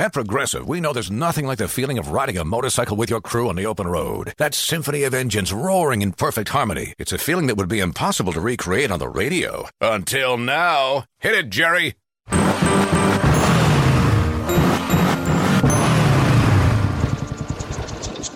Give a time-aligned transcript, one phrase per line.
[0.00, 3.20] At Progressive, we know there's nothing like the feeling of riding a motorcycle with your
[3.20, 4.32] crew on the open road.
[4.38, 6.94] That symphony of engines roaring in perfect harmony.
[7.00, 9.68] It's a feeling that would be impossible to recreate on the radio.
[9.80, 11.06] Until now.
[11.18, 11.96] Hit it, Jerry!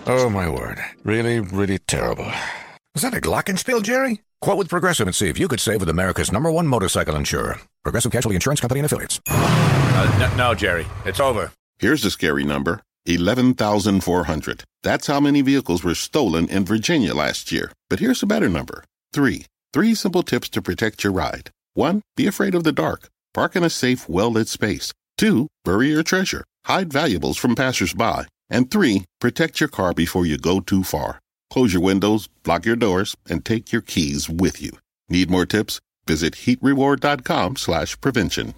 [0.04, 0.80] Oh, my word.
[1.04, 2.26] Really, really terrible.
[2.92, 4.20] Was that a glockenspiel, Jerry?
[4.40, 7.60] Quote with Progressive and see if you could save with America's number one motorcycle insurer.
[7.84, 9.20] Progressive Casualty Insurance Company and Affiliates.
[9.94, 10.86] Uh, no, Jerry.
[11.04, 11.52] It's over.
[11.78, 14.64] Here's the scary number 11,400.
[14.82, 17.72] That's how many vehicles were stolen in Virginia last year.
[17.90, 19.46] But here's a better number three.
[19.72, 21.50] Three simple tips to protect your ride.
[21.74, 23.08] One, be afraid of the dark.
[23.34, 24.92] Park in a safe, well lit space.
[25.16, 26.44] Two, bury your treasure.
[26.66, 28.26] Hide valuables from passersby.
[28.50, 31.20] And three, protect your car before you go too far.
[31.50, 34.72] Close your windows, block your doors, and take your keys with you.
[35.08, 35.80] Need more tips?
[36.06, 38.54] Visit heatreward.com slash prevention.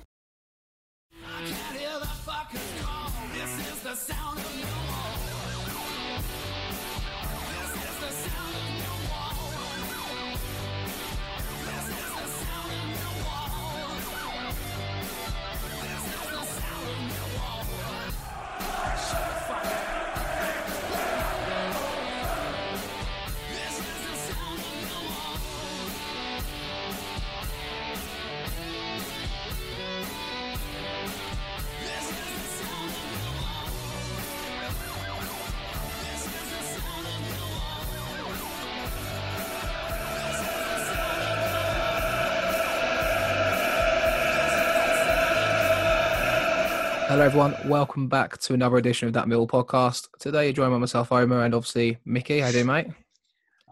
[47.34, 47.69] Everyone.
[47.69, 50.06] Welcome back to another edition of That Mill podcast.
[50.21, 52.39] Today, you're joined by myself, Omar, and obviously Mickey.
[52.39, 52.87] How you doing, mate?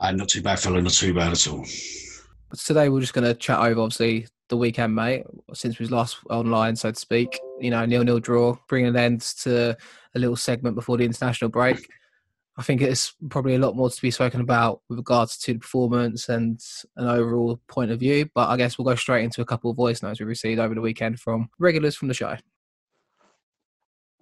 [0.01, 0.83] Uh, not too bad, fella.
[0.83, 1.65] Not too bad at all.
[2.51, 5.23] But today, we're just going to chat over, obviously, the weekend, mate,
[5.55, 7.39] since we was last online, so to speak.
[7.61, 9.77] You know, nil-nil draw, bringing an end to
[10.17, 11.89] a little segment before the international break.
[12.57, 15.61] I think it's probably a lot more to be spoken about with regards to the
[15.61, 16.61] performance and
[16.97, 18.29] an overall point of view.
[18.35, 20.75] But I guess we'll go straight into a couple of voice notes we received over
[20.75, 22.37] the weekend from regulars from the show.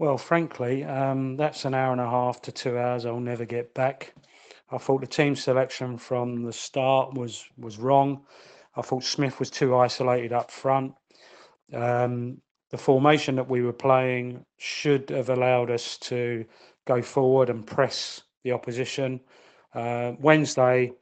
[0.01, 3.75] Well, frankly, um, that's an hour and a half to two hours I'll never get
[3.75, 4.15] back.
[4.71, 8.25] I thought the team selection from the start was was wrong.
[8.75, 10.95] I thought Smith was too isolated up front.
[11.75, 12.41] Um,
[12.71, 16.47] the formation that we were playing should have allowed us to
[16.87, 19.21] go forward and press the opposition.
[19.75, 20.93] Uh, Wednesday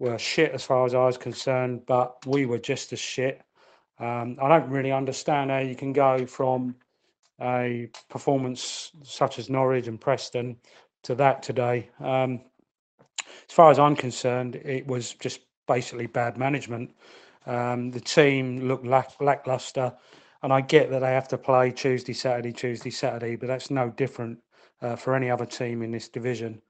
[0.00, 3.42] were shit as far as I was concerned, but we were just as shit.
[4.00, 6.74] Um, I don't really understand how you can go from
[7.40, 10.56] a performance such as Norwich and Preston
[11.04, 11.88] to that today.
[12.00, 12.40] Um,
[13.48, 16.94] as far as I'm concerned, it was just basically bad management.
[17.46, 19.92] Um, the team looked lack, lackluster,
[20.42, 23.90] and I get that they have to play Tuesday, Saturday, Tuesday, Saturday, but that's no
[23.90, 24.38] different
[24.82, 26.60] uh, for any other team in this division.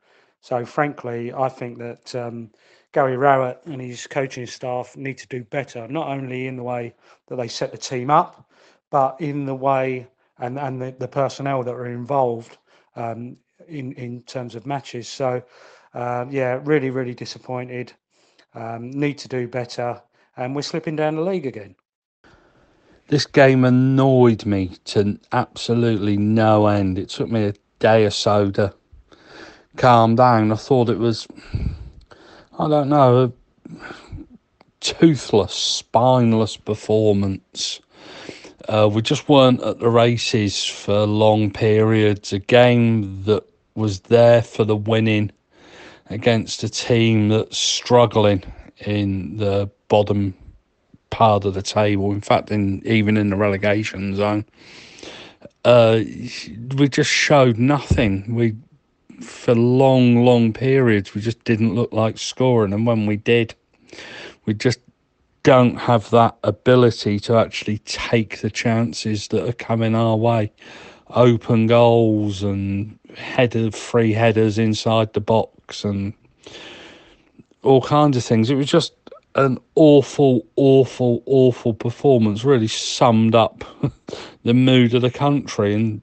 [0.40, 2.50] So, frankly, I think that um,
[2.92, 6.94] Gary Rowett and his coaching staff need to do better, not only in the way
[7.28, 8.50] that they set the team up,
[8.90, 10.08] but in the way
[10.40, 12.58] and and the, the personnel that are involved
[12.96, 13.36] um,
[13.68, 15.08] in in terms of matches.
[15.08, 15.42] So
[15.94, 17.92] uh, yeah, really really disappointed.
[18.54, 20.02] Um, need to do better,
[20.36, 21.76] and we're slipping down the league again.
[23.08, 26.98] This game annoyed me to absolutely no end.
[26.98, 28.72] It took me a day or so to
[29.76, 30.52] calm down.
[30.52, 31.26] I thought it was,
[32.58, 33.80] I don't know, a
[34.80, 37.80] toothless, spineless performance
[38.70, 42.32] uh, we just weren't at the races for long periods.
[42.32, 43.44] A game that
[43.74, 45.32] was there for the winning
[46.06, 48.44] against a team that's struggling
[48.86, 50.34] in the bottom
[51.10, 52.12] part of the table.
[52.12, 54.44] In fact, in even in the relegation zone,
[55.64, 56.00] uh,
[56.76, 58.36] we just showed nothing.
[58.36, 58.54] We
[59.20, 63.52] for long, long periods we just didn't look like scoring, and when we did,
[64.46, 64.78] we just
[65.42, 70.52] don't have that ability to actually take the chances that are coming our way.
[71.10, 76.12] Open goals and header free headers inside the box and
[77.62, 78.50] all kinds of things.
[78.50, 78.92] It was just
[79.34, 82.44] an awful, awful, awful performance.
[82.44, 83.64] Really summed up
[84.44, 85.74] the mood of the country.
[85.74, 86.02] And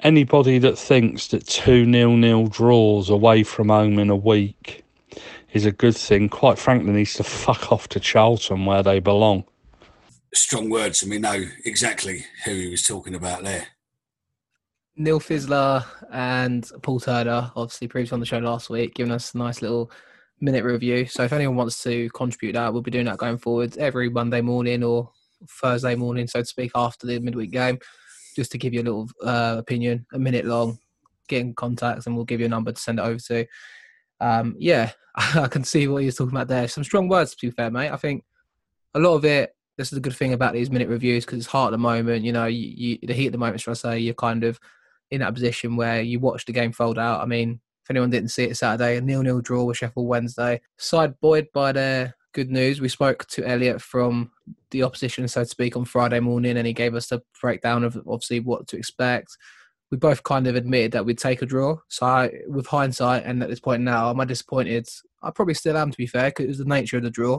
[0.00, 4.82] anybody that thinks that two nil nil draws away from home in a week
[5.52, 9.44] is a good thing, quite frankly, needs to fuck off to Charlton where they belong.
[10.34, 13.66] Strong words, and we know exactly who he was talking about there.
[14.96, 19.38] Neil Fisler and Paul Turner, obviously previously on the show last week, giving us a
[19.38, 19.90] nice little
[20.40, 21.06] minute review.
[21.06, 24.40] So if anyone wants to contribute that, we'll be doing that going forward every Monday
[24.40, 25.10] morning or
[25.48, 27.78] Thursday morning, so to speak, after the midweek game,
[28.36, 30.78] just to give you a little uh, opinion, a minute long.
[31.28, 33.46] Get in contact, and we'll give you a number to send it over to.
[34.22, 36.68] Um, yeah, I can see what you're talking about there.
[36.68, 37.90] Some strong words, to be fair, mate.
[37.90, 38.24] I think
[38.94, 39.54] a lot of it.
[39.78, 42.24] This is a good thing about these minute reviews because it's hard at the moment.
[42.24, 43.98] You know, you, you, the heat at the moment, should I say?
[43.98, 44.60] You're kind of
[45.10, 47.22] in that position where you watch the game fold out.
[47.22, 50.60] I mean, if anyone didn't see it Saturday, a nil-nil draw with Sheffield Wednesday.
[50.76, 52.80] Side buoyed by their good news.
[52.80, 54.30] We spoke to Elliot from
[54.70, 57.96] the opposition, so to speak, on Friday morning, and he gave us the breakdown of
[58.06, 59.36] obviously what to expect.
[59.92, 61.76] We both kind of admitted that we'd take a draw.
[61.88, 64.88] So, I, with hindsight, and at this point now, am I disappointed?
[65.22, 67.38] I probably still am, to be fair, because it was the nature of the draw.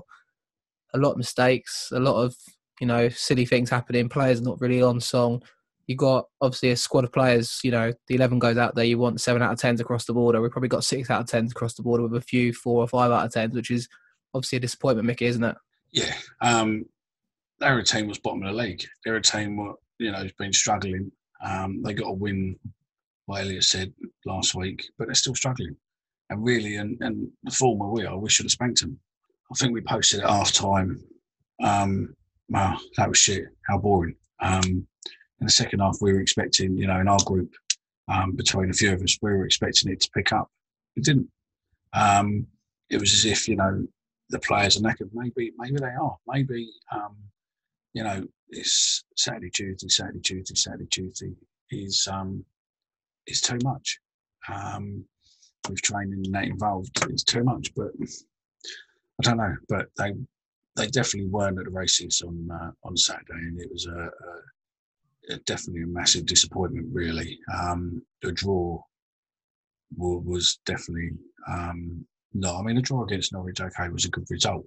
[0.93, 2.35] A lot of mistakes, a lot of
[2.79, 4.07] you know silly things happening.
[4.07, 5.41] Players not really on song
[5.87, 7.59] you got obviously a squad of players.
[7.63, 8.85] You know, the eleven goes out there.
[8.85, 10.41] You want seven out of tens across the border.
[10.41, 12.87] We've probably got six out of tens across the border with a few four or
[12.87, 13.87] five out of tens, which is
[14.33, 15.55] obviously a disappointment, Mickey, isn't it?
[15.91, 16.85] Yeah, um,
[17.59, 18.85] they're team was bottom of the league.
[19.03, 21.11] They're team what you know has been struggling.
[21.43, 22.57] Um, they got a win,
[23.25, 23.93] what Elliot said
[24.25, 25.75] last week, but they're still struggling.
[26.29, 28.97] And really, and, and the form where we are, we should have spanked them.
[29.51, 31.03] I think we posted at half time.
[31.61, 32.15] Um,
[32.49, 33.45] wow, that was shit.
[33.67, 34.15] How boring.
[34.41, 37.51] Um, in the second half, we were expecting, you know, in our group,
[38.07, 40.49] um, between a few of us, we were expecting it to pick up.
[40.95, 41.29] It didn't.
[41.93, 42.47] Um,
[42.89, 43.85] it was as if, you know,
[44.29, 45.09] the players are knackered.
[45.13, 46.17] Maybe, maybe they are.
[46.27, 47.15] Maybe, um,
[47.93, 51.31] you know, it's Saturday, Tuesday, Saturday, Tuesday, Saturday, Tuesday
[51.71, 52.43] is um,
[53.27, 53.99] is too much.
[54.51, 55.05] Um,
[55.69, 57.73] with training and that involved, it's too much.
[57.75, 57.91] But
[59.19, 59.55] I don't know.
[59.69, 60.13] But they
[60.75, 64.09] they definitely weren't at the races on uh, on Saturday, and it was a,
[65.33, 67.39] a definitely a massive disappointment, really.
[67.53, 68.81] Um, the draw
[69.95, 71.11] was definitely
[71.47, 72.57] um, no.
[72.57, 74.65] I mean, a draw against Norwich, okay, was a good result,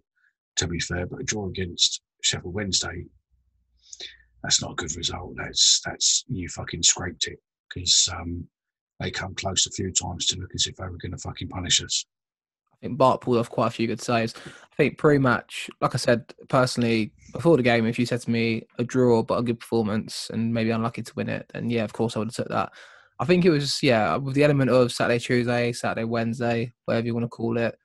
[0.57, 3.07] to be fair, but a draw against Sheffield Wednesday,
[4.43, 5.35] that's not a good result.
[5.37, 7.39] That's that's you fucking scraped it
[7.69, 8.47] because um,
[9.01, 11.49] they come close a few times to look as if they were going to fucking
[11.49, 12.05] punish us.
[12.73, 14.35] I think Bart pulled off quite a few good saves.
[14.47, 18.67] I think pre-match, like I said personally before the game, if you said to me
[18.79, 21.93] a draw but a good performance and maybe unlucky to win it, then yeah, of
[21.93, 22.73] course I would have took that.
[23.19, 27.15] I think it was yeah with the element of Saturday, Tuesday, Saturday, Wednesday, whatever you
[27.15, 27.79] want to call it.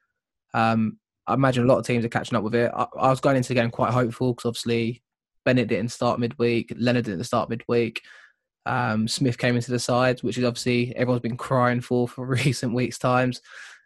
[0.53, 0.97] Um,
[1.27, 2.71] I imagine a lot of teams are catching up with it.
[2.73, 5.03] I, I was going into the game quite hopeful because obviously
[5.45, 8.01] Bennett didn't start midweek, Leonard didn't start midweek.
[8.65, 12.73] Um, Smith came into the side, which is obviously everyone's been crying for for recent
[12.73, 13.41] weeks' times.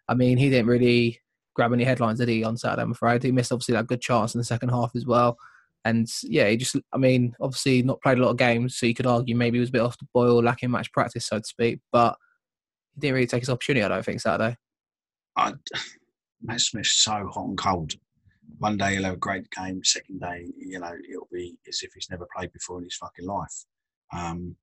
[0.07, 1.21] I mean, he didn't really
[1.55, 2.83] grab any headlines, did he, on Saturday?
[2.83, 5.37] I'm afraid he missed obviously that good chance in the second half as well.
[5.85, 8.95] And yeah, he just, I mean, obviously not played a lot of games, so you
[8.95, 11.45] could argue maybe he was a bit off the boil, lacking match practice, so to
[11.45, 11.79] speak.
[11.91, 12.17] But
[12.95, 14.57] he didn't really take his opportunity, I don't think, Saturday.
[15.37, 15.53] I,
[16.41, 17.93] Matt Smith's so hot and cold.
[18.59, 19.83] One day he'll have a great game.
[19.83, 23.25] Second day, you know, it'll be as if he's never played before in his fucking
[23.25, 23.65] life.
[24.13, 24.55] Um,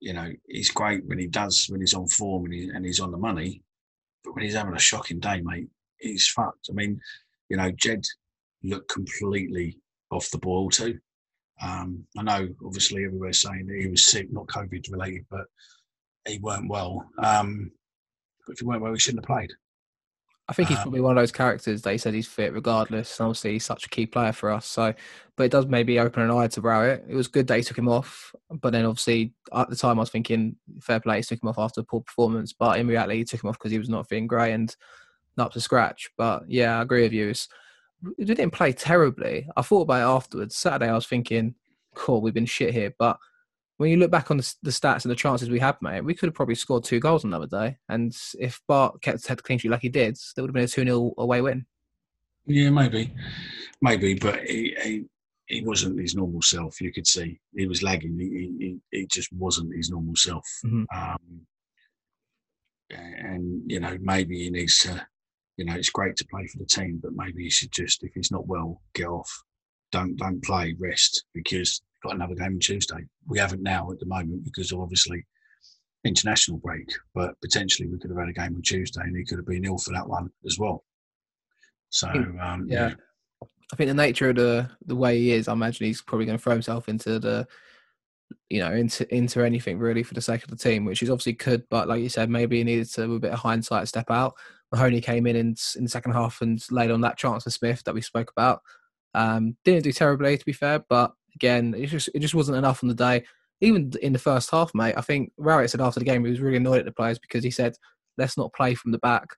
[0.00, 3.00] you know, he's great when he does, when he's on form and, he, and he's
[3.00, 3.62] on the money.
[4.24, 6.68] But when he's having a shocking day, mate, he's fucked.
[6.70, 7.00] I mean,
[7.48, 8.04] you know, Jed
[8.64, 9.78] looked completely
[10.10, 10.98] off the boil too.
[11.60, 15.46] Um, I know, obviously, everywhere's saying that he was sick, not COVID related, but
[16.26, 17.04] he weren't well.
[17.18, 17.70] Um,
[18.46, 19.52] but if he weren't well, he shouldn't have played.
[20.52, 23.18] I think he's um, probably one of those characters that he said he's fit regardless.
[23.18, 24.66] And obviously, he's such a key player for us.
[24.66, 24.92] So,
[25.34, 27.06] but it does maybe open an eye to Rowett.
[27.08, 30.02] It was good that he took him off, but then obviously at the time I
[30.02, 32.52] was thinking fair play, he took him off after a poor performance.
[32.52, 34.76] But in reality, he took him off because he was not feeling great and
[35.38, 36.10] not up to scratch.
[36.18, 37.30] But yeah, I agree with you.
[37.30, 37.48] It's,
[38.02, 39.48] we didn't play terribly.
[39.56, 40.54] I thought about it afterwards.
[40.54, 41.54] Saturday, I was thinking,
[41.94, 43.16] cool, we've been shit here, but
[43.82, 46.14] when you look back on the, the, stats and the chances we had, mate, we
[46.14, 47.78] could have probably scored two goals another day.
[47.88, 50.62] And if Bart kept had the clean sheet like he did, there would have been
[50.62, 51.66] a 2 0 away win.
[52.46, 53.12] Yeah, maybe.
[53.80, 55.04] Maybe, but he, he,
[55.46, 57.40] he, wasn't his normal self, you could see.
[57.56, 58.16] He was lagging.
[58.20, 60.46] He, he, he just wasn't his normal self.
[60.64, 60.84] Mm-hmm.
[60.96, 61.40] Um,
[62.90, 65.04] and, you know, maybe he needs to,
[65.56, 68.12] you know, it's great to play for the team, but maybe he should just, if
[68.14, 69.42] he's not well, get off.
[69.90, 73.04] Don't don't play, rest, because got another game on Tuesday.
[73.26, 75.24] We haven't now at the moment because of obviously
[76.04, 79.38] international break, but potentially we could have had a game on Tuesday and he could
[79.38, 80.84] have been ill for that one as well.
[81.90, 82.88] So um, yeah.
[82.88, 82.94] yeah.
[83.72, 86.36] I think the nature of the the way he is, I imagine he's probably going
[86.36, 87.46] to throw himself into the,
[88.50, 91.34] you know, into into anything really for the sake of the team, which is obviously
[91.34, 91.64] could.
[91.70, 94.34] But like you said, maybe he needed to, with a bit of hindsight, step out.
[94.72, 97.82] Mahoney came in, in in the second half and laid on that chance for Smith
[97.84, 98.60] that we spoke about.
[99.14, 102.82] Um, didn't do terribly, to be fair, but again, it just it just wasn't enough
[102.82, 103.24] on the day.
[103.60, 106.40] Even in the first half, mate, I think Rowett said after the game he was
[106.40, 107.76] really annoyed at the players because he said,
[108.18, 109.28] "Let's not play from the back."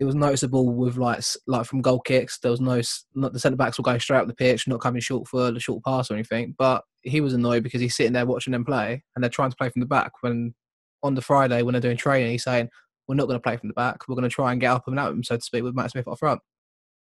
[0.00, 2.38] It was noticeable with like like from goal kicks.
[2.38, 2.80] There was no
[3.14, 5.60] not the centre backs were going straight up the pitch, not coming short for the
[5.60, 6.54] short pass or anything.
[6.56, 9.56] But he was annoyed because he's sitting there watching them play, and they're trying to
[9.56, 10.12] play from the back.
[10.20, 10.54] When
[11.02, 12.68] on the Friday when they're doing training, he's saying,
[13.06, 14.06] "We're not going to play from the back.
[14.06, 15.90] We're going to try and get up and out them, so to speak, with Matt
[15.90, 16.40] Smith up front."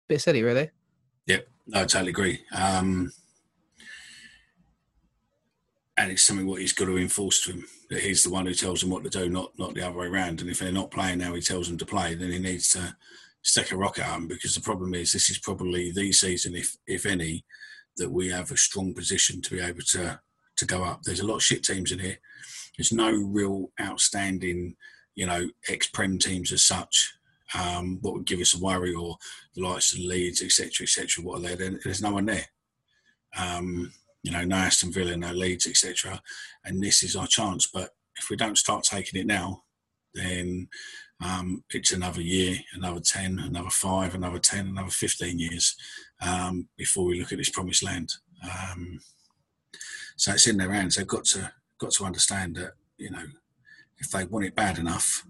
[0.10, 0.70] Bit silly, really.
[1.27, 2.41] Yep, no, I totally agree.
[2.53, 3.12] Um,
[5.98, 8.54] and it's something what he's got to enforce to him that he's the one who
[8.54, 10.42] tells them what to do, not not the other way around.
[10.42, 12.96] And if they're not playing how he tells them to play, then he needs to
[13.44, 17.06] stick a rocket at because the problem is this is probably the season, if if
[17.06, 17.46] any,
[17.98, 20.20] that we have a strong position to be able to
[20.58, 21.02] to go up.
[21.04, 22.18] There's a lot of shit teams in here.
[22.78, 24.76] There's no real outstanding,
[25.16, 27.14] you know, ex-prem teams as such.
[27.60, 29.18] Um, what would give us a worry, or
[29.56, 31.24] the likes of Leeds, etc., etc.
[31.24, 31.80] What are there?
[31.84, 32.46] There's no one there.
[33.38, 33.92] Um,
[34.24, 36.22] you know, no Aston Villa, no Leeds, etc.
[36.65, 37.68] And this is our chance.
[37.68, 39.63] But if we don't start taking it now,
[40.13, 40.70] then
[41.24, 45.75] um, it's another year, another 10, another five, another 10, another 15 years
[46.22, 48.13] um, before we look at this promised land.
[48.44, 49.00] Um,
[50.15, 50.96] so it's in their hands.
[50.96, 53.24] They've got to got to understand that you know
[54.00, 55.25] if they want it bad enough,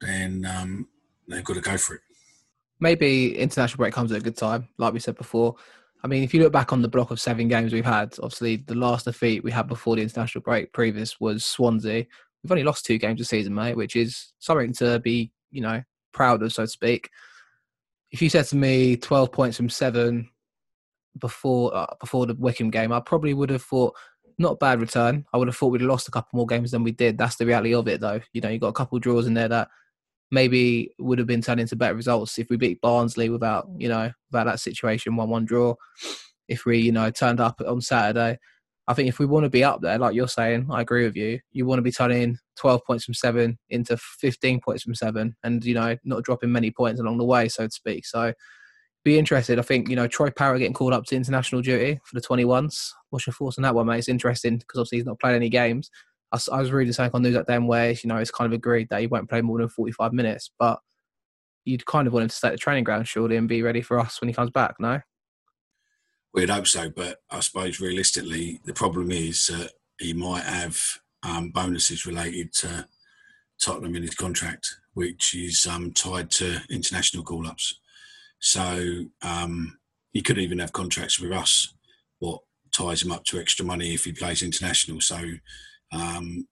[0.00, 0.88] then um,
[1.28, 2.00] they've got to go for it.
[2.78, 5.56] Maybe international break comes at a good time, like we said before.
[6.02, 8.56] I mean, if you look back on the block of seven games we've had, obviously
[8.56, 12.06] the last defeat we had before the international break previous was Swansea.
[12.42, 15.82] We've only lost two games this season, mate, which is something to be, you know,
[16.12, 17.10] proud of, so to speak.
[18.10, 20.30] If you said to me 12 points from seven
[21.18, 23.94] before uh, before the Wycombe game, I probably would have thought
[24.38, 25.26] not bad return.
[25.34, 27.18] I would have thought we'd lost a couple more games than we did.
[27.18, 28.20] That's the reality of it, though.
[28.32, 29.68] You know, you got a couple draws in there that
[30.30, 34.10] maybe would have been turned into better results if we beat Barnsley without, you know,
[34.30, 35.74] without that situation, one-one draw.
[36.48, 38.38] If we, you know, turned up on Saturday,
[38.90, 41.14] I think if we want to be up there, like you're saying, I agree with
[41.14, 41.38] you.
[41.52, 45.64] You want to be turning 12 points from seven into 15 points from seven, and
[45.64, 48.04] you know, not dropping many points along the way, so to speak.
[48.04, 48.32] So,
[49.04, 49.58] be interested.
[49.58, 52.90] I think you know Troy Parrott getting called up to international duty for the 21s.
[53.10, 53.98] What's your thoughts on that one, mate?
[53.98, 55.90] It's interesting because obviously he's not played any games.
[56.32, 58.56] I, I was reading something on News at Den where you know it's kind of
[58.56, 60.80] agreed that he won't play more than 45 minutes, but
[61.64, 63.82] you'd kind of want him to stay at the training ground surely and be ready
[63.82, 65.00] for us when he comes back, no?
[66.32, 70.78] We'd hope so, but I suppose realistically, the problem is that he might have
[71.22, 72.86] um, bonuses related to
[73.60, 77.80] Tottenham in his contract, which is um, tied to international call-ups.
[78.38, 79.78] So um,
[80.12, 81.74] he could even have contracts with us,
[82.20, 82.40] what
[82.72, 85.00] ties him up to extra money if he plays international.
[85.00, 85.20] So
[85.92, 86.46] um,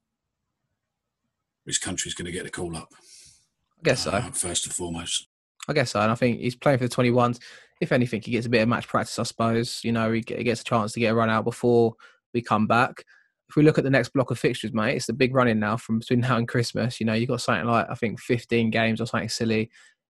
[1.64, 2.88] which country's going to get a call up.
[2.92, 4.10] I guess so.
[4.10, 5.28] Uh, first and foremost.
[5.68, 6.00] I guess so.
[6.00, 7.38] And I think he's playing for the 21s.
[7.80, 9.80] If anything, he gets a bit of match practice, I suppose.
[9.84, 11.94] You know, he gets a chance to get a run out before
[12.34, 13.04] we come back.
[13.48, 15.60] If we look at the next block of fixtures, mate, it's the big run in
[15.60, 17.00] now from between now and Christmas.
[17.00, 19.70] You know, you've got something like, I think, 15 games or something silly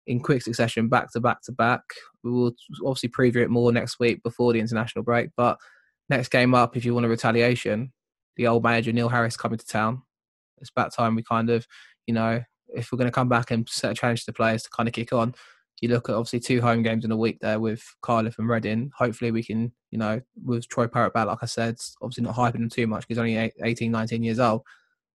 [0.06, 1.82] in quick succession, back to back to back.
[2.24, 2.52] We will
[2.84, 5.30] obviously preview it more next week before the international break.
[5.36, 5.58] But
[6.08, 7.92] next game up, if you want a retaliation,
[8.36, 10.02] the old manager Neil Harris coming to town.
[10.60, 11.66] It's about time we kind of,
[12.06, 12.42] you know,
[12.74, 14.88] if we're going to come back and set a challenge to the players to kind
[14.88, 15.34] of kick on.
[15.80, 18.92] You look at obviously two home games in a week there with Cardiff and Reading.
[18.96, 22.56] Hopefully we can, you know, with Troy Parrott back, like I said, obviously not hyping
[22.56, 24.62] him too much because he's only 18, 19 years old.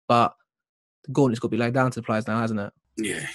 [0.09, 0.33] But
[1.05, 2.73] the gauntlet's got to be laid down to the players now, hasn't it?
[2.97, 3.27] Yeah.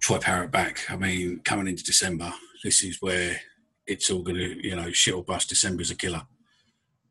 [0.00, 0.90] Troy Parrott back.
[0.90, 3.40] I mean, coming into December, this is where
[3.86, 5.48] it's all going to, you know, shit or bust.
[5.48, 6.26] December's a killer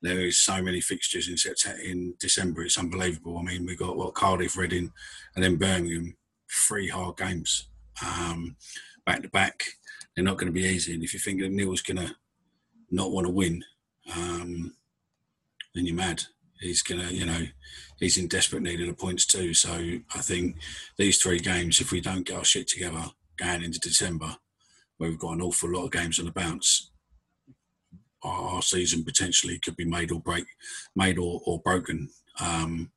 [0.01, 2.63] there is so many fixtures in September, in December.
[2.63, 3.38] It's unbelievable.
[3.38, 4.92] I mean, we got what Cardiff, Reading,
[5.36, 6.16] and then Birmingham.
[6.68, 7.68] Three hard games
[8.06, 8.56] um,
[9.06, 9.63] back to back.
[10.16, 10.94] They're not going to be easy.
[10.94, 12.16] And if you think that Neil's going to
[12.89, 13.63] not want to win,
[14.16, 14.74] um,
[15.75, 16.24] then you're mad.
[16.60, 17.46] he's gonna, you know,
[18.00, 19.54] he's in desperate need of the points too.
[19.54, 20.58] So I think
[20.98, 23.04] these three games, if we don't get our shit together
[23.38, 24.38] going into December,
[24.98, 26.92] where we've got an awful lot of games on the bounce,
[28.24, 30.46] our, season potentially could be made or break,
[30.96, 32.10] made or, or broken
[32.40, 32.92] um,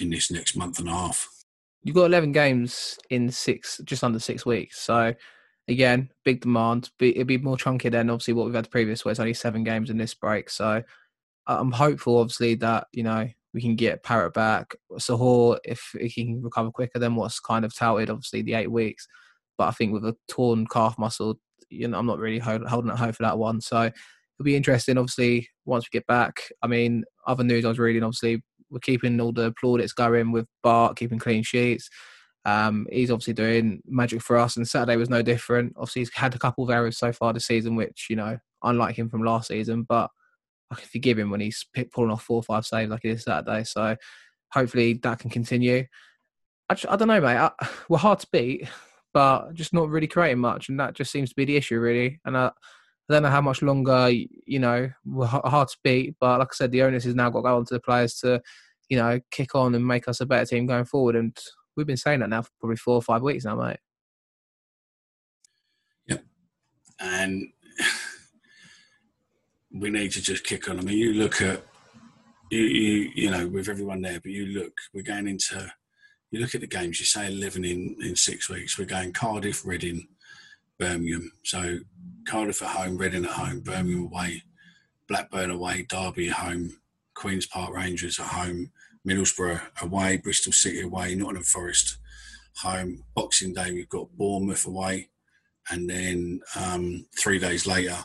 [0.00, 1.28] in this next month and a half.
[1.82, 4.80] You've got 11 games in six, just under six weeks.
[4.80, 5.14] So,
[5.68, 6.90] again, big demand.
[6.98, 9.90] It'd be more chunky than obviously what we've had previous, where it's only seven games
[9.90, 10.50] in this break.
[10.50, 10.82] So,
[11.46, 14.74] I'm hopeful, obviously, that you know we can get Parrott back.
[14.94, 19.08] Zohore, if he can recover quicker than what's kind of touted, obviously the eight weeks.
[19.56, 21.40] But I think with a torn calf muscle,
[21.70, 23.60] you know, I'm not really hold, holding out hope for that one.
[23.60, 23.90] So
[24.38, 24.98] it'll be interesting.
[24.98, 26.40] Obviously, once we get back.
[26.62, 28.02] I mean, other news I was reading.
[28.02, 31.88] Obviously, we're keeping all the plaudits going with Bart, keeping clean sheets.
[32.44, 35.74] Um, he's obviously doing magic for us, and Saturday was no different.
[35.76, 38.96] Obviously, he's had a couple of errors so far this season, which you know, unlike
[38.96, 40.10] him from last season, but
[40.70, 43.20] I can forgive him when he's pulling off four or five saves like he did
[43.20, 43.64] Saturday.
[43.64, 43.96] So
[44.52, 45.84] hopefully that can continue.
[46.70, 47.36] I, just, I don't know, mate.
[47.36, 47.50] I,
[47.88, 48.68] we're hard to beat,
[49.12, 52.20] but just not really creating much, and that just seems to be the issue, really.
[52.24, 52.52] And I,
[53.08, 56.16] I don't know how much longer, you know, we're hard to beat.
[56.20, 58.14] But like I said, the onus has now got to go on to the players
[58.16, 58.42] to,
[58.90, 61.16] you know, kick on and make us a better team going forward.
[61.16, 61.36] And
[61.76, 63.78] we've been saying that now for probably four or five weeks now, mate.
[66.06, 66.24] Yep.
[67.00, 67.48] And
[69.72, 70.78] we need to just kick on.
[70.78, 71.62] I mean, you look at
[72.50, 75.70] you, you, you know, with everyone there, but you look, we're going into,
[76.30, 77.00] you look at the games.
[77.00, 78.78] You say eleven in in six weeks.
[78.78, 80.08] We're going Cardiff, Reading,
[80.78, 81.32] Birmingham.
[81.42, 81.78] So
[82.28, 84.42] Cardiff at home, Reading at home, Birmingham away,
[85.08, 86.78] Blackburn away, Derby at home,
[87.14, 88.70] Queens Park Rangers at home,
[89.08, 91.96] Middlesbrough away, Bristol City away, Nottingham Forest
[92.58, 93.04] home.
[93.14, 95.08] Boxing Day we've got Bournemouth away,
[95.70, 97.96] and then um, three days later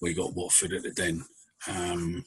[0.00, 1.22] we got Watford at the Den.
[1.68, 2.24] Um,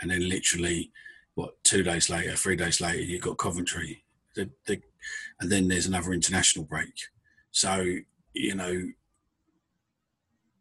[0.00, 0.90] and then literally,
[1.36, 4.02] what, two days later, three days later, you got Coventry.
[4.34, 4.80] The, the,
[5.40, 6.92] and then there's another international break.
[7.52, 7.86] So,
[8.32, 8.88] you know,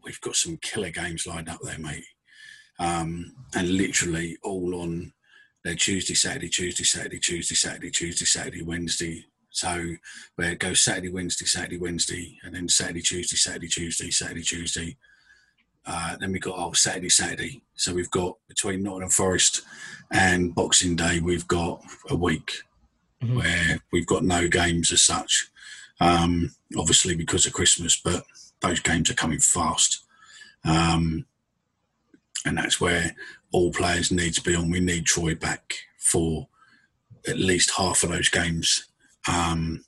[0.04, 2.06] we've got some killer games lined up there, mate.
[2.80, 5.14] Um, and literally all on
[5.64, 9.26] their Tuesday, Saturday, Tuesday, Saturday, Tuesday, Saturday, Tuesday, Saturday, Wednesday.
[9.52, 9.96] So
[10.36, 14.98] where it goes Saturday, Wednesday, Saturday, Wednesday, and then Saturday, Tuesday, Saturday, Tuesday, Saturday, Tuesday,
[15.86, 17.62] uh, then we've got oh, Saturday, Saturday.
[17.76, 19.64] So we've got between Nottingham Forest
[20.12, 22.54] and Boxing Day, we've got a week
[23.22, 23.38] mm-hmm.
[23.38, 25.50] where we've got no games as such.
[26.00, 28.24] Um, obviously because of Christmas, but
[28.62, 30.04] those games are coming fast.
[30.64, 31.26] Um,
[32.46, 33.16] and that's where
[33.52, 34.70] all players need to be on.
[34.70, 36.48] We need Troy back for
[37.28, 38.88] at least half of those games.
[39.28, 39.84] Um,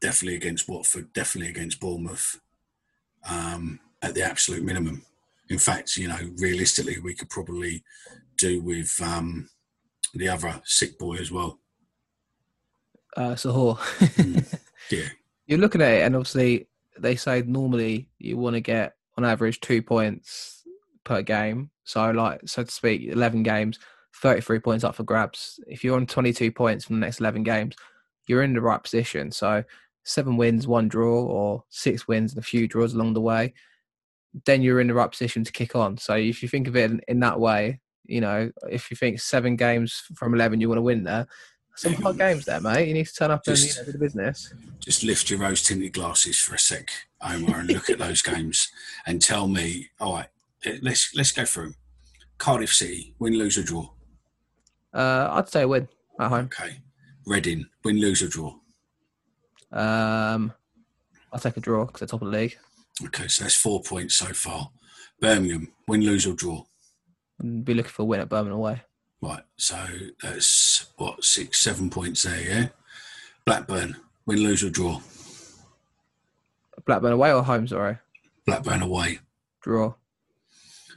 [0.00, 2.40] definitely against Watford, definitely against Bournemouth.
[3.28, 5.02] Um, at the absolute minimum.
[5.50, 7.82] In fact, you know, realistically, we could probably
[8.36, 9.48] do with um,
[10.14, 11.58] the other sick boy as well.
[13.16, 13.78] Uh, Zohore.
[13.78, 15.08] mm, yeah.
[15.46, 16.67] You're looking at it, and obviously,
[17.02, 20.62] they say normally you want to get on average two points
[21.04, 21.70] per game.
[21.84, 23.78] So, like, so to speak, 11 games,
[24.16, 25.60] 33 points up for grabs.
[25.66, 27.74] If you're on 22 points from the next 11 games,
[28.26, 29.30] you're in the right position.
[29.32, 29.64] So,
[30.04, 33.54] seven wins, one draw, or six wins and a few draws along the way
[34.44, 35.96] then you're in the right position to kick on.
[35.98, 39.20] So if you think of it in, in that way, you know, if you think
[39.20, 41.26] seven games from eleven you want to win there,
[41.78, 42.88] some hard games there, mate.
[42.88, 44.52] You need to turn up just, and you know, do the business.
[44.80, 46.90] Just lift your rose tinted glasses for a sec,
[47.22, 48.70] Omar, and look at those games
[49.06, 50.28] and tell me, all right,
[50.82, 51.74] let's let's go through.
[52.38, 53.88] Cardiff City, win, lose or draw.
[54.92, 55.88] Uh, I'd say win
[56.20, 56.46] at home.
[56.46, 56.80] Okay.
[57.26, 58.54] Reading, win, lose or draw.
[59.70, 60.52] Um,
[61.32, 62.56] I'll take a draw because they're top of the league.
[63.04, 64.70] Okay, so that's four points so far.
[65.20, 66.64] Birmingham, win, lose or draw?
[67.40, 68.82] Be looking for a win at Birmingham away.
[69.20, 69.76] Right, so
[70.22, 72.40] that's what six, seven points there.
[72.40, 72.68] Yeah.
[73.44, 75.00] Blackburn, win, lose or draw?
[76.86, 77.66] Blackburn away or home?
[77.66, 77.98] Sorry.
[78.46, 79.18] Blackburn away.
[79.62, 79.94] Draw.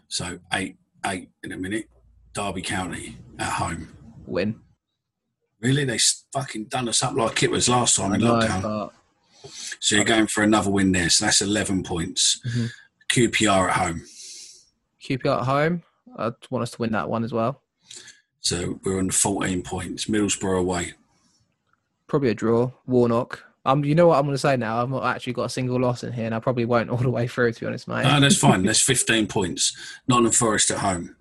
[0.08, 1.90] So eight, eight in a minute.
[2.34, 3.90] Derby County at home.
[4.26, 4.60] Win.
[5.60, 6.00] Really, they
[6.34, 8.92] fucking done us up like it was last time in lockdown.
[9.80, 11.10] So you're going for another win there.
[11.10, 12.40] So that's 11 points.
[12.48, 12.66] Mm-hmm.
[13.12, 14.02] QPR at home.
[15.04, 15.84] QPR at home.
[16.18, 17.62] I want us to win that one as well.
[18.42, 20.06] So we're on 14 points.
[20.06, 20.94] Middlesbrough away.
[22.08, 22.72] Probably a draw.
[22.86, 23.44] Warnock.
[23.64, 24.82] Um, you know what I'm going to say now?
[24.82, 27.12] I've not actually got a single loss in here, and I probably won't all the
[27.12, 28.04] way through, to be honest, mate.
[28.04, 28.64] No, that's fine.
[28.64, 29.78] that's 15 points.
[30.08, 31.16] Nottingham Forest at home.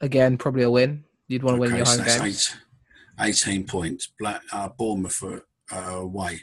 [0.00, 1.04] Again, probably a win.
[1.28, 2.56] You'd want to okay, win your home so games.
[3.20, 4.08] Eight, 18 points.
[4.18, 6.40] Black uh, Bournemouth uh, away.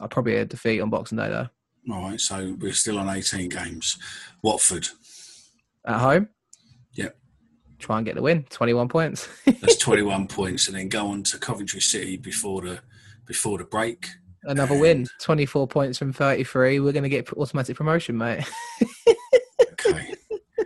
[0.00, 1.48] I'll probably a defeat on Boxing Day though.
[1.90, 3.96] All right, so we're still on 18 games.
[4.42, 4.88] Watford.
[5.86, 6.28] At home?
[7.78, 8.44] Try and get the win.
[8.50, 9.28] Twenty-one points.
[9.44, 12.80] That's 21 points, and then go on to Coventry City before the
[13.26, 14.08] before the break.
[14.44, 15.06] Another win.
[15.20, 16.80] Twenty-four points from thirty-three.
[16.80, 18.44] We're going to get automatic promotion, mate.
[19.72, 20.12] Okay.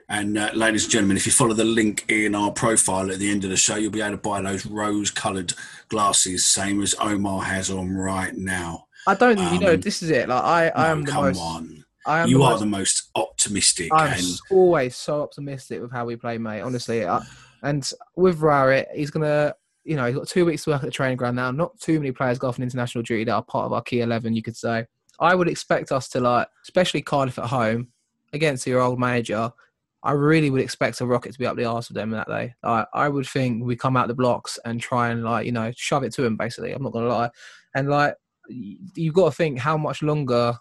[0.08, 3.30] And uh, ladies and gentlemen, if you follow the link in our profile at the
[3.30, 5.52] end of the show, you'll be able to buy those rose-coloured
[5.88, 8.86] glasses, same as Omar has on right now.
[9.06, 9.38] I don't.
[9.38, 10.28] you know, Um, this is it.
[10.28, 11.38] Like I, I No, am the come most.
[11.40, 11.81] on.
[12.06, 16.04] I You the are most, the most optimistic, I'm and always so optimistic with how
[16.04, 16.60] we play, mate.
[16.60, 17.22] Honestly, I,
[17.62, 19.54] and with Rowett, he's gonna.
[19.84, 21.50] You know, he's got two weeks to work at the training ground now.
[21.50, 24.00] Not too many players go off on international duty that are part of our key
[24.00, 24.34] eleven.
[24.34, 24.86] You could say.
[25.20, 27.88] I would expect us to like, especially Cardiff at home
[28.32, 29.52] against your old manager.
[30.04, 32.54] I really would expect a rocket to be up the arse with them that day.
[32.64, 35.72] I I would think we come out the blocks and try and like you know
[35.76, 36.36] shove it to them.
[36.36, 37.30] Basically, I'm not gonna lie,
[37.74, 38.14] and like
[38.48, 40.54] you've got to think how much longer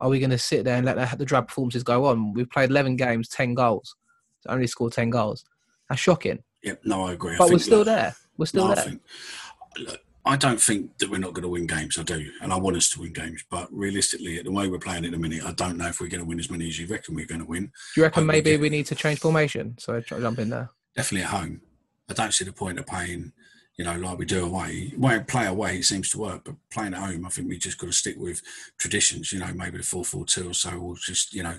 [0.00, 2.32] are we going to sit there and let the, the drab performances go on?
[2.32, 3.94] We've played 11 games, 10 goals,
[4.48, 5.44] only scored 10 goals.
[5.88, 6.42] That's shocking.
[6.62, 7.34] yeah, no, I agree.
[7.34, 8.14] I But we're still there.
[8.38, 8.84] We're still no, I there.
[8.84, 9.02] think-
[9.78, 11.98] look, I don't think that we're not going to win games.
[11.98, 13.42] I do, and I want us to win games.
[13.50, 16.20] But realistically, the way we're playing at the minute, I don't know if we're going
[16.20, 17.72] to win as many as you reckon we're going to win.
[17.94, 19.76] Do you reckon I maybe get- we need to change formation?
[19.78, 20.70] So try to jump in there.
[20.94, 21.62] Definitely at home.
[22.08, 23.32] I don't see the point of playing,
[23.80, 24.92] you know, like we do away.
[24.98, 27.78] Way play away it seems to work, but playing at home, I think we just
[27.78, 28.42] got to stick with
[28.76, 29.32] traditions.
[29.32, 31.54] You know, maybe the four four two or so, or just you know,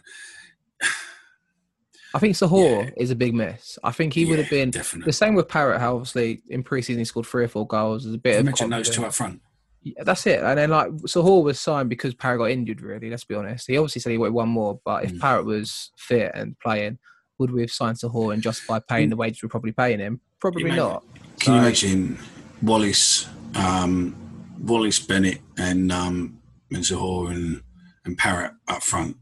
[2.14, 2.90] I think Zohore Yeah.
[2.98, 3.80] is a big miss.
[3.84, 5.08] I think he would have been definitely.
[5.10, 5.80] the same with Parrott.
[5.80, 8.04] How obviously in preseason he scored three or four goals.
[8.04, 9.42] There's a bit I of mentioned those two up front.
[9.82, 10.42] Yeah, that's it.
[10.44, 12.82] And then like Zohore was signed because Parrott got injured.
[12.82, 13.66] Really, let's be honest.
[13.66, 15.20] He obviously said he wanted one more, but if Mm.
[15.22, 17.00] Parrott was fit and playing,
[17.40, 20.22] would we have signed Zohore and justify paying the wages we're probably paying him?
[20.42, 21.04] Probably mate, not.
[21.40, 22.20] Can you imagine
[22.62, 24.16] Wallace, um,
[24.60, 26.40] Wallace Bennett, and um,
[26.72, 27.62] and Zohore and
[28.06, 29.16] and Parrott up front?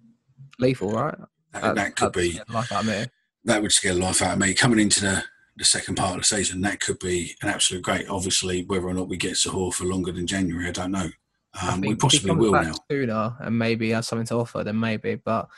[0.59, 1.15] lethal, right?
[1.53, 3.09] That, that could be like that,
[3.45, 5.23] that would scare the life out of me coming into the.
[5.57, 8.07] The second part of the season, that could be an absolute great.
[8.07, 11.09] Obviously, whether or not we get Zohore for longer than January, I don't know.
[11.53, 12.75] I Um, we think if he possibly will back now.
[12.89, 14.63] sooner and maybe has something to offer.
[14.63, 15.49] Then maybe, but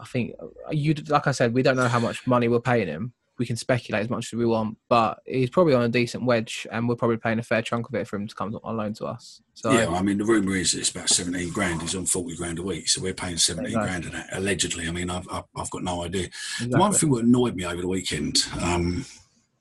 [0.00, 2.86] I think uh, you, like I said, we don't know how much money we're paying
[2.86, 3.12] him.
[3.38, 6.66] We can speculate as much as we want, but he's probably on a decent wedge,
[6.72, 8.94] and we're probably paying a fair chunk of it for him to come on loan
[8.94, 9.42] to us.
[9.52, 11.82] So yeah, I mean, the rumor is it's about seventeen grand.
[11.82, 13.88] He's on forty grand a week, so we're paying seventeen Exactly.
[13.88, 14.88] grand of that allegedly.
[14.88, 16.28] I mean, I've, I've got no idea.
[16.60, 19.04] The one thing that annoyed me over the weekend, um,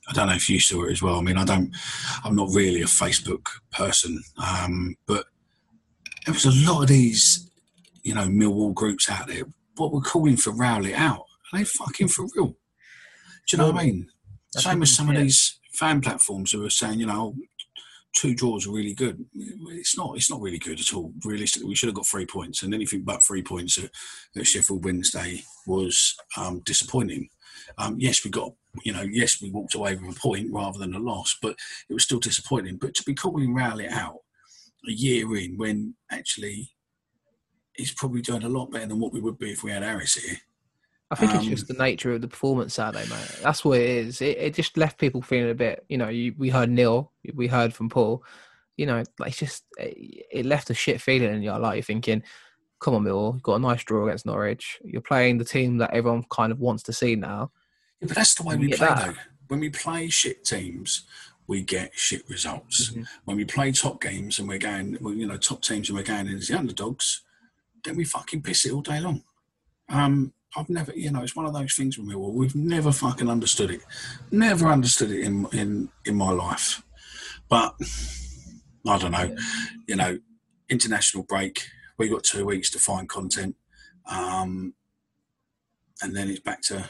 [0.07, 1.17] I don't know if you saw it as well.
[1.17, 1.75] I mean, I don't,
[2.23, 5.25] I'm not really a Facebook person, um, but
[6.25, 7.49] there was a lot of these,
[8.03, 9.43] you know, Millwall groups out there.
[9.75, 12.55] What we're calling for Rowett out, are they fucking for real?
[13.47, 14.07] Do you know what I mean?
[14.53, 17.35] That's Same as some of these fan platforms who are saying, you know,
[18.15, 19.23] two draws are really good.
[19.33, 20.15] It's not.
[20.15, 21.13] It's not really good at all.
[21.23, 23.91] Realistically, we should have got three points, and anything but three points at,
[24.35, 27.29] at Sheffield Wednesday was um, disappointing.
[27.77, 28.53] Um, yes, we got.
[28.83, 31.55] You know, yes, we walked away with a point rather than a loss, but
[31.89, 32.77] it was still disappointing.
[32.77, 34.19] But to be calling Rowett out
[34.87, 36.71] a year in, when actually
[37.73, 40.15] he's probably doing a lot better than what we would be if we had Harris
[40.15, 40.37] here.
[41.11, 43.39] I think it's Um, just the nature of the performance Saturday, mate.
[43.43, 44.21] That's what it is.
[44.21, 45.85] It, it just left people feeling a bit.
[45.87, 48.23] You know, you, we heard Neil, we heard from Paul.
[48.75, 51.75] You know, like it's just it, it left a shit feeling in your life.
[51.75, 52.23] you're thinking,
[52.79, 54.79] "Come on, Mill, you've got a nice draw against Norwich.
[54.83, 57.51] You're playing the team that everyone kind of wants to see now."
[58.01, 59.05] Yeah, but that's the way we play, that.
[59.05, 59.13] though.
[59.47, 61.03] When we play shit teams,
[61.47, 62.89] we get shit results.
[62.89, 63.05] Mhm.
[63.25, 66.03] When we play top games and we're going, well, you know, top teams and we're
[66.03, 67.21] going in as the underdogs,
[67.83, 69.23] then we fucking piss it all day long.
[69.87, 72.33] Um, I've never, you know, it's one of those things with Millwall.
[72.33, 73.81] We've never fucking understood it.
[74.31, 76.81] Never understood it in in in my life.
[77.49, 77.75] But
[78.87, 79.35] I don't know.
[79.87, 80.19] You know,
[80.69, 81.67] international break.
[81.97, 83.55] We got two weeks to find content,
[84.09, 84.73] um,
[86.01, 86.89] and then it's back to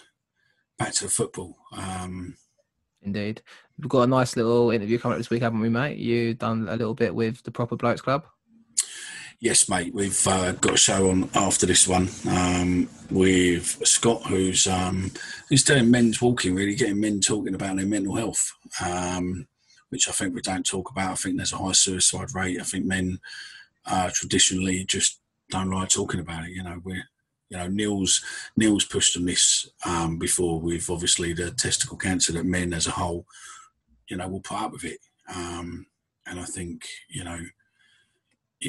[0.78, 1.58] back to football.
[1.76, 2.36] Um,
[3.02, 3.42] Indeed,
[3.78, 5.98] we've got a nice little interview coming up this week, haven't we, mate?
[5.98, 8.26] You done a little bit with the Proper Blokes Club.
[9.42, 9.94] Yes, mate.
[9.94, 15.12] We've uh, got a show on after this one um, with Scott, who's um,
[15.50, 19.46] who's doing men's walking, really getting men talking about their mental health, um,
[19.90, 21.12] which I think we don't talk about.
[21.12, 22.62] I think there's a high suicide rate.
[22.62, 23.20] I think men
[23.86, 25.20] uh, traditionally just
[25.50, 26.52] don't like talking about it.
[26.52, 27.04] You know, we're
[27.50, 28.24] you know Neil's
[28.56, 32.92] Neil's pushed on this um, before with obviously the testicle cancer that men as a
[32.92, 33.26] whole,
[34.08, 35.00] you know, will put up with it.
[35.34, 35.88] Um,
[36.26, 37.42] and I think you know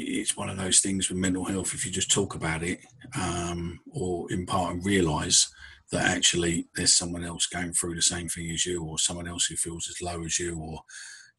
[0.01, 1.75] it's one of those things with mental health.
[1.75, 2.81] If you just talk about it,
[3.19, 5.49] um, or in part and realise
[5.93, 9.47] that actually there's someone else going through the same thing as you, or someone else
[9.47, 10.81] who feels as low as you, or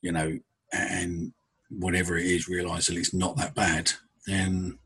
[0.01, 0.37] you know,
[0.73, 1.33] and
[1.69, 3.91] whatever it is, realise that it's not that bad,
[4.25, 4.79] then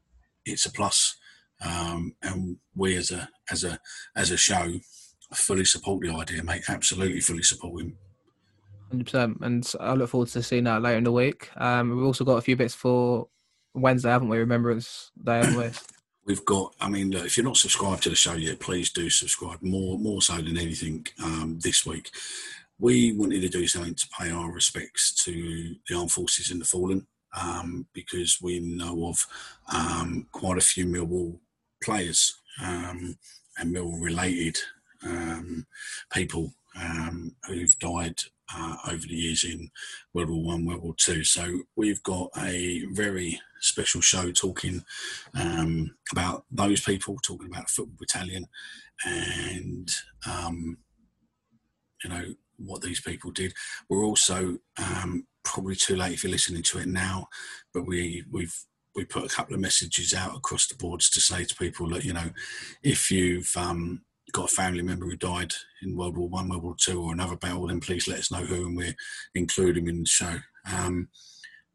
[0.45, 1.15] it's a plus.
[1.63, 3.79] Um, and we as a as a
[4.15, 4.79] as a show
[5.33, 6.63] fully support the idea, mate.
[6.67, 7.97] Absolutely, fully support him.
[8.89, 11.49] Hundred percent, and I look forward to seeing that later in the week.
[11.55, 13.27] Um, we've also got a few bits for
[13.73, 14.37] Wednesday, haven't we?
[14.37, 15.69] Remembrance Day, haven't we?
[16.25, 16.75] We've got.
[16.79, 19.61] I mean, if you're not subscribed to the show yet, please do subscribe.
[19.61, 22.11] More, more so than anything, um, this week,
[22.79, 26.65] we wanted to do something to pay our respects to the armed forces and the
[26.65, 29.25] fallen, um, because we know of
[29.73, 31.39] um, quite a few Millwall
[31.83, 33.17] players um,
[33.57, 34.57] and Mill-related
[35.03, 35.65] um,
[36.13, 38.19] people um, who've died
[38.55, 39.71] uh, over the years in
[40.13, 41.23] World War One, World War Two.
[41.23, 44.83] So we've got a very special show talking
[45.39, 48.47] um, about those people, talking about football battalion,
[49.05, 49.89] and
[50.29, 50.77] um,
[52.03, 53.53] you know what these people did.
[53.89, 57.27] We're also um, probably too late if you're listening to it now,
[57.73, 58.55] but we we've
[58.95, 62.03] we put a couple of messages out across the boards to say to people that
[62.03, 62.31] you know
[62.83, 66.75] if you've um, got a family member who died in World War One, World War
[66.77, 68.95] Two, or another battle, then please let us know who, and we're
[69.35, 70.37] including in the show.
[70.71, 71.09] Um,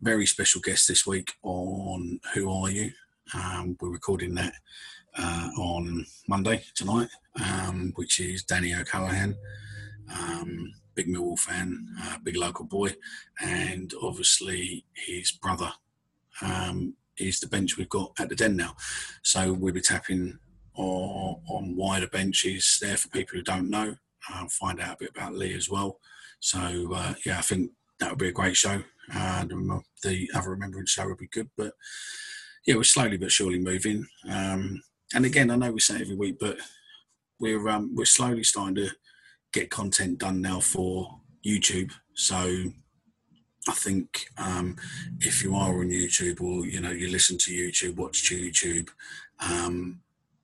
[0.00, 2.90] very special guest this week on Who Are You?
[3.34, 4.52] Um, we're recording that
[5.18, 7.08] uh, on Monday tonight,
[7.42, 9.36] um, which is Danny O'Callaghan,
[10.12, 12.94] um, big Millwall fan, uh, big local boy,
[13.40, 15.72] and obviously his brother
[16.42, 18.76] um, is the bench we've got at the Den now.
[19.22, 20.38] So we'll be tapping
[20.74, 23.96] or on wider benches there for people who don't know.
[24.30, 25.98] Uh, find out a bit about Lee as well.
[26.40, 28.82] So uh, yeah, I think that would be a great show.
[29.12, 29.50] And
[30.02, 31.72] the other remembrance show would be good, but
[32.66, 34.06] yeah, we're slowly but surely moving.
[34.28, 34.82] Um,
[35.14, 36.58] and again, I know we say every week, but
[37.38, 38.90] we're um, we're slowly starting to
[39.52, 41.92] get content done now for YouTube.
[42.14, 42.36] So
[43.68, 44.76] I think um,
[45.20, 48.88] if you are on YouTube or you know you listen to YouTube, watch YouTube,
[49.40, 50.00] um,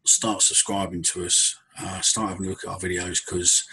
[0.07, 3.65] start subscribing to us, uh, start having a look at our videos because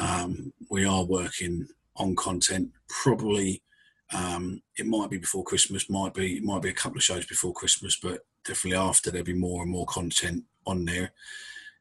[0.00, 2.70] um, we are working on content.
[2.88, 3.62] Probably
[4.12, 7.52] um, it might be before Christmas, might be might be a couple of shows before
[7.52, 11.12] Christmas, but definitely after there'll be more and more content on there.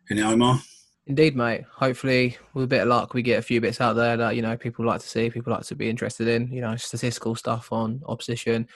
[0.10, 0.62] And Omar.
[1.06, 1.66] Indeed, mate.
[1.70, 4.42] Hopefully, with a bit of luck, we get a few bits out there that you
[4.42, 6.48] know people like to see, people like to be interested in.
[6.52, 8.68] You know, statistical stuff on opposition,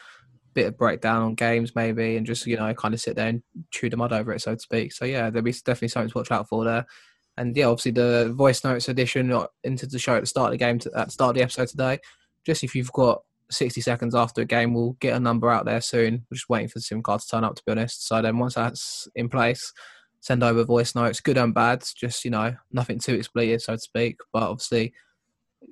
[0.53, 3.43] bit of breakdown on games maybe, and just you know kind of sit there and
[3.71, 4.91] chew the mud over it, so to speak.
[4.91, 6.85] So yeah, there'll be definitely something to watch out for there.
[7.37, 9.31] And yeah, obviously the voice notes edition
[9.63, 11.43] into the show at the start of the game, to, at the start of the
[11.43, 11.99] episode today.
[12.45, 15.81] Just if you've got 60 seconds after a game, we'll get a number out there
[15.81, 16.25] soon.
[16.29, 18.07] We're just waiting for the SIM card to turn up, to be honest.
[18.07, 19.73] So then once that's in place,
[20.19, 21.83] send over voice notes, good and bad.
[21.95, 24.17] Just you know, nothing too expletive, so to speak.
[24.33, 24.93] But obviously,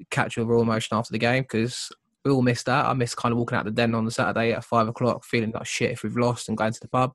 [0.09, 1.91] catch your raw emotion after the game because
[2.23, 2.85] we all miss that.
[2.85, 5.51] I miss kind of walking out the den on the Saturday at five o'clock, feeling
[5.51, 7.13] like shit if we've lost and going to the pub.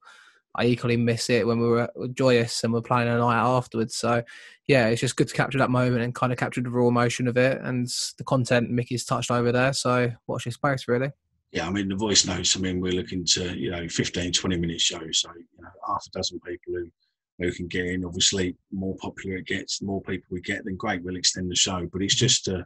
[0.56, 3.94] I equally miss it when we were joyous and we're playing a night afterwards.
[3.94, 4.22] So,
[4.66, 7.28] yeah, it's just good to capture that moment and kind of capture the raw emotion
[7.28, 7.86] of it and
[8.18, 9.72] the content Mickey's touched over there.
[9.72, 11.10] So, watch this space, really.
[11.52, 14.56] Yeah, I mean, the voice notes, I mean, we're looking to, you know, 15, 20
[14.56, 15.20] minute shows.
[15.20, 16.90] So, you know, half a dozen people who,
[17.38, 18.04] who can get in.
[18.04, 21.56] Obviously, more popular it gets, the more people we get, then great, we'll extend the
[21.56, 21.88] show.
[21.92, 22.64] But it's just a,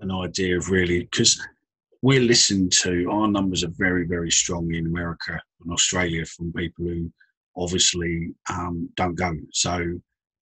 [0.00, 1.40] an idea of really, because
[2.02, 6.84] we're listening to our numbers are very very strong in america and australia from people
[6.84, 7.10] who
[7.56, 9.78] obviously um, don't go so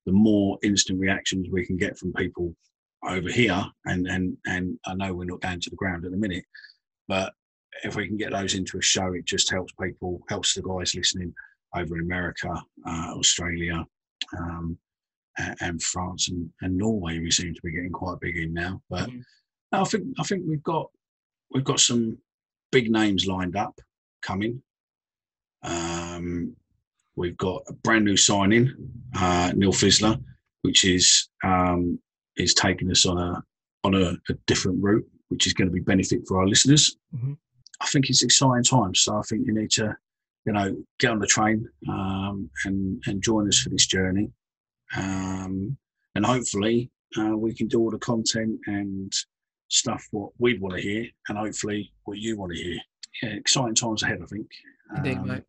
[0.07, 2.55] the more instant reactions we can get from people
[3.09, 6.17] over here and and and i know we're not down to the ground at the
[6.17, 6.45] minute
[7.09, 7.33] but
[7.83, 10.95] if we can get those into a show it just helps people helps the guys
[10.95, 11.33] listening
[11.77, 12.51] over in america
[12.87, 13.85] uh, australia
[14.39, 14.79] um,
[15.39, 18.81] and, and, france and, and norway we seem to be getting quite big in now
[18.89, 19.21] but mm-hmm.
[19.73, 20.89] i think i think we've got
[21.53, 22.17] we've got some
[22.75, 23.79] big names lined up
[24.21, 24.61] coming.
[25.63, 26.57] Um,
[27.17, 28.73] we've got a brand new signing,
[29.17, 30.21] uh, Neil Fisler,
[30.63, 31.99] which is um,
[32.37, 33.43] is taking us on a
[33.85, 36.97] on a, a, different route, which is going to be benefit for our listeners.
[37.15, 37.35] Mm-hmm.
[37.81, 39.95] I think it's exciting times, so I think you need to,
[40.47, 44.31] you know, get on the train um, and and join us for this journey,
[44.97, 45.77] um,
[46.15, 49.13] and hopefully uh, we can do all the content and
[49.69, 52.79] stuff what we want to hear and hopefully what you want to hear.
[53.23, 54.47] Yeah, exciting times ahead, I think.
[54.97, 55.45] Indeed, um, mate.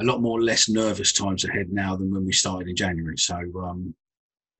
[0.00, 3.18] A lot more less nervous times ahead now than when we started in January.
[3.18, 3.94] So, um,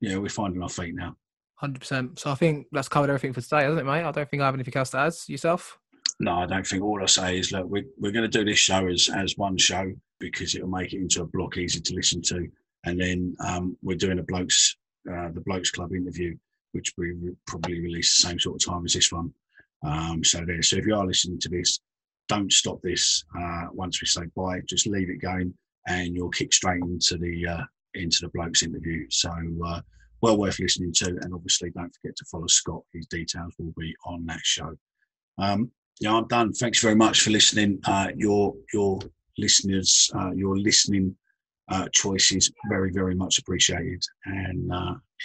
[0.00, 1.16] yeah, we're finding our feet now.
[1.62, 2.18] 100%.
[2.18, 4.04] So I think that's covered everything for today, hasn't it, mate?
[4.04, 5.14] I don't think I have anything else to add.
[5.26, 5.78] Yourself?
[6.20, 6.82] No, I don't think.
[6.82, 9.56] All I say is, look, we're, we're going to do this show as, as one
[9.56, 12.48] show because it'll make it into a block easy to listen to.
[12.84, 14.76] And then um, we're doing a blokes,
[15.10, 16.36] uh, the blokes club interview
[16.72, 17.14] which we
[17.46, 19.32] probably release the same sort of time as this one.
[19.84, 20.62] Um, so there.
[20.62, 21.80] So if you are listening to this,
[22.32, 24.60] don't stop this uh, once we say bye.
[24.66, 25.52] Just leave it going,
[25.86, 27.64] and you'll kick straight into the uh,
[27.94, 29.06] into the blokes interview.
[29.10, 29.30] So
[29.66, 29.80] uh,
[30.22, 31.08] well worth listening to.
[31.20, 32.82] And obviously, don't forget to follow Scott.
[32.94, 34.74] His details will be on that show.
[35.38, 36.52] Um, yeah, I'm done.
[36.54, 37.80] Thanks very much for listening.
[37.84, 38.98] Uh, your your
[39.36, 41.14] listeners, uh, your listening
[41.68, 44.72] uh, choices, very very much appreciated, and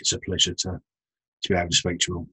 [0.02, 0.82] it's a pleasure to
[1.44, 2.28] to be able to speak to you all.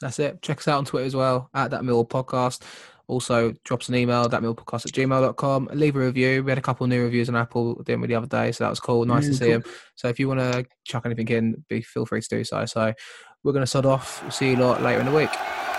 [0.00, 0.40] That's it.
[0.40, 2.62] Check us out on Twitter as well at that Mill Podcast.
[3.10, 5.70] Also, drop us an email, that podcast at gmail.com.
[5.72, 6.44] Leave a review.
[6.44, 8.52] We had a couple new reviews on Apple, didn't we, the other day?
[8.52, 9.04] So that was cool.
[9.04, 9.60] Nice to see cool.
[9.60, 9.64] them.
[9.96, 12.64] So if you want to chuck anything in, be feel free to do so.
[12.66, 12.92] So
[13.42, 14.22] we're going to sod off.
[14.22, 15.69] We'll see you lot later in the week.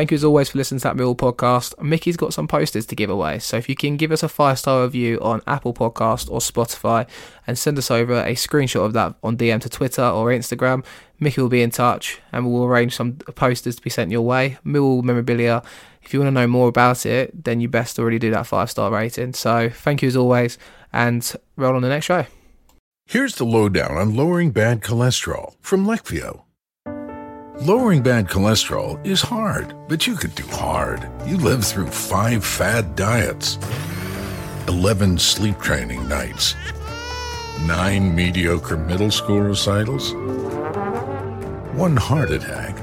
[0.00, 1.78] Thank you as always for listening to that Mill podcast.
[1.78, 4.58] Mickey's got some posters to give away, so if you can give us a five
[4.58, 7.06] star review on Apple Podcast or Spotify
[7.46, 10.86] and send us over a screenshot of that on DM to Twitter or Instagram,
[11.18, 14.56] Mickey will be in touch and we'll arrange some posters to be sent your way.
[14.64, 15.62] Mill memorabilia.
[16.00, 18.70] If you want to know more about it, then you best already do that five
[18.70, 19.34] star rating.
[19.34, 20.56] So thank you as always,
[20.94, 22.24] and roll on the next show.
[23.04, 26.44] Here's the lowdown on lowering bad cholesterol from Leqvio.
[27.62, 31.06] Lowering bad cholesterol is hard, but you could do hard.
[31.26, 33.58] You lived through five fad diets,
[34.66, 36.54] 11 sleep training nights,
[37.66, 40.14] nine mediocre middle school recitals,
[41.76, 42.78] one heart attack.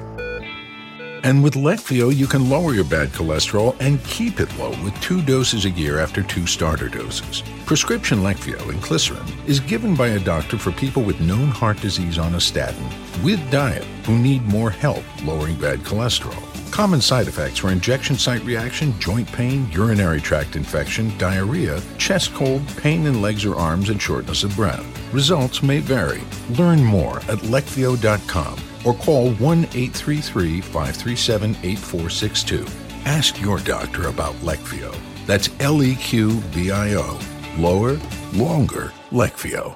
[1.28, 5.22] And with Leqvio, you can lower your bad cholesterol and keep it low with two
[5.22, 7.44] doses a year after two starter doses.
[7.66, 12.36] Prescription Leqvio inclisiran is given by a doctor for people with known heart disease on
[12.36, 12.88] a statin
[13.26, 16.47] with diet who need more help lowering bad cholesterol.
[16.78, 22.62] Common side effects were injection site reaction, joint pain, urinary tract infection, diarrhea, chest cold,
[22.78, 24.86] pain in legs or arms, and shortness of breath.
[25.12, 26.22] Results may vary.
[26.52, 32.68] Learn more at leqvio.com or call 1 833 537 8462.
[33.06, 34.96] Ask your doctor about Leqvio.
[35.26, 37.20] That's L E Q V I O.
[37.58, 38.00] Lower,
[38.34, 39.76] longer, Leqvio.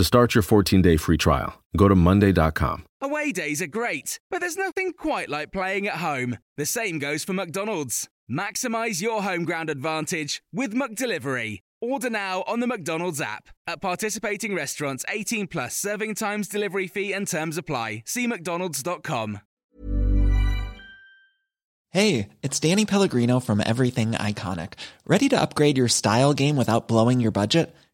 [0.00, 2.86] To start your 14 day free trial, go to Monday.com.
[3.02, 6.38] Away days are great, but there's nothing quite like playing at home.
[6.56, 8.08] The same goes for McDonald's.
[8.26, 11.58] Maximize your home ground advantage with McDelivery.
[11.82, 13.50] Order now on the McDonald's app.
[13.66, 18.04] At participating restaurants, 18 plus serving times, delivery fee, and terms apply.
[18.06, 19.40] See McDonald's.com.
[21.90, 24.74] Hey, it's Danny Pellegrino from Everything Iconic.
[25.06, 27.76] Ready to upgrade your style game without blowing your budget?